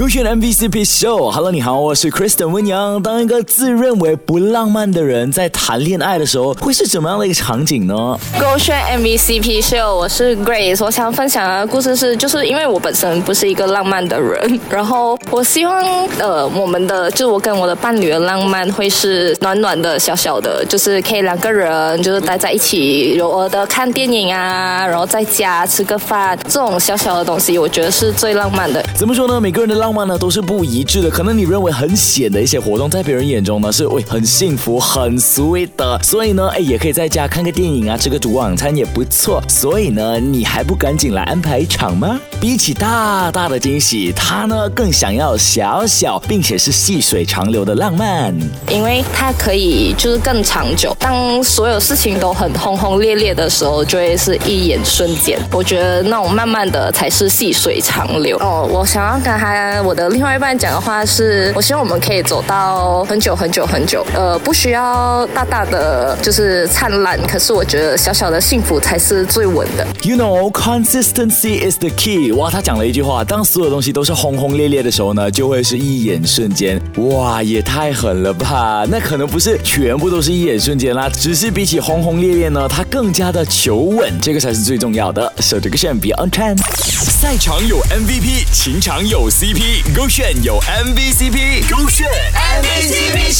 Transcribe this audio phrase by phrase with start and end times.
[0.00, 1.30] 勾选 MVCp Show。
[1.30, 3.02] Hello，你好，我是 Kristen 温阳。
[3.02, 8.18] 当一个自认为不浪漫的人在谈恋爱的时候，会是怎么样的一个场景呢？
[8.40, 10.82] 勾选 MVCp Show，我是 Grace。
[10.82, 15.84] 我想分享的故事是，就是因为我本身不是一个浪漫的人，然后我希望
[16.18, 22.02] 呃，我们的就我跟我的伴侣的浪漫会是暖暖的、小小的，就是可以两个人。
[22.02, 28.82] 就是待在一起，偶尔的看电影啊，然后在家吃个饭，这种小小的东西，我觉得是最浪漫的。
[28.94, 29.38] 怎么说呢？
[29.38, 31.10] 每个人的浪漫呢都是不一致的。
[31.10, 35.98] 可能你认为很险的一些活动，在别人眼中呢是会很幸福、很 sweet 的。
[36.02, 39.42] 所以呢，哎，也可以在家看个电影啊，吃个烛光晚餐也不错。
[39.48, 42.20] 所以呢，你还不赶紧来安排一场吗？
[42.40, 48.34] 比起大大的惊喜，他呢更想要小小并且是细水长流的浪漫，
[48.70, 50.96] 因为它可以就是更长久。
[50.98, 55.38] 当所有事情都很轰轰烈烈的时候，就会是一眼瞬间。
[55.52, 58.38] 我觉得那种慢慢的才是细水长流。
[58.38, 64.02] 哦，我想要跟他我的另外一半讲的话是，我希望我们可以走到很久很久很久。
[64.14, 69.86] 呃，不需要大大的就是灿烂，可是我觉得小小的幸福才是最稳的。
[70.02, 72.29] You know, consistency is the key。
[72.32, 76.80] 哇，他讲了一句话：当所有东西都是轰轰烈烈的时候呢，就会是一眼瞬间。
[76.96, 78.84] 哇，也太狠了吧！
[78.90, 85.32] 那可能不是全部都是一眼瞬间啦，只是比起轰轰烈烈呢，他更加的求稳，这个才是最重要的。
[85.38, 86.56] So 这个选 Be on time。
[86.86, 93.39] 赛场有 MVP，情场有 CP，勾选有 MVCp，勾选 MVCp。